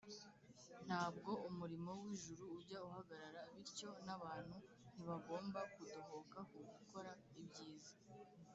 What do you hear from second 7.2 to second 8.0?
ibyiza